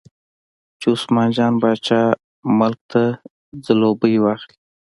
[0.79, 2.01] چې عثمان جان باچا
[2.59, 3.03] ملک ته
[3.65, 4.55] ځلوبۍ واخلي.